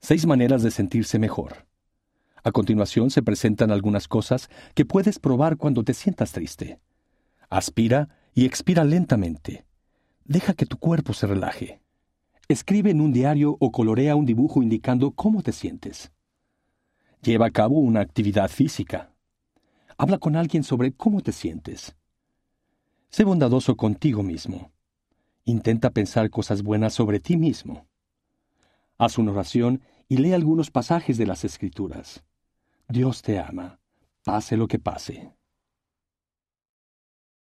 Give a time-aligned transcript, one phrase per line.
[0.00, 1.66] Seis maneras de sentirse mejor.
[2.42, 6.80] A continuación se presentan algunas cosas que puedes probar cuando te sientas triste.
[7.50, 9.66] Aspira y expira lentamente.
[10.24, 11.80] Deja que tu cuerpo se relaje.
[12.48, 16.12] Escribe en un diario o colorea un dibujo indicando cómo te sientes.
[17.22, 19.12] Lleva a cabo una actividad física.
[19.98, 21.94] Habla con alguien sobre cómo te sientes.
[23.10, 24.72] Sé bondadoso contigo mismo.
[25.44, 27.89] Intenta pensar cosas buenas sobre ti mismo.
[29.00, 32.22] Haz una oración y lee algunos pasajes de las Escrituras.
[32.86, 33.80] Dios te ama,
[34.24, 35.32] pase lo que pase.